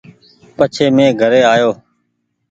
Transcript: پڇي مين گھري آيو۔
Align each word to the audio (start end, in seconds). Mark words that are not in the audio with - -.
پڇي 0.55 0.85
مين 0.95 1.09
گھري 1.21 1.41
آيو۔ 1.53 1.71